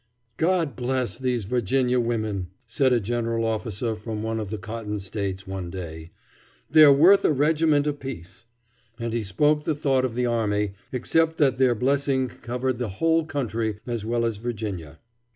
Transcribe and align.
"God 0.37 0.75
bless 0.75 1.15
these 1.15 1.45
Virginia 1.45 1.99
women!" 1.99 2.47
said 2.65 2.91
a 2.91 2.99
general 2.99 3.45
officer 3.45 3.93
from 3.93 4.23
one 4.23 4.39
of 4.39 4.49
the 4.49 4.57
cotton 4.57 4.99
States, 4.99 5.45
one 5.45 5.69
day, 5.69 6.09
"they're 6.67 6.91
worth 6.91 7.23
a 7.23 7.31
regiment 7.31 7.85
apiece;" 7.85 8.45
and 8.97 9.13
he 9.13 9.21
spoke 9.21 9.63
the 9.63 9.75
thought 9.75 10.03
of 10.03 10.15
the 10.15 10.25
army, 10.25 10.73
except 10.91 11.37
that 11.37 11.59
their 11.59 11.75
blessing 11.75 12.29
covered 12.29 12.79
the 12.79 12.89
whole 12.97 13.27
country 13.27 13.77
as 13.85 14.03
well 14.03 14.25
as 14.25 14.37
Virginia. 14.37 14.97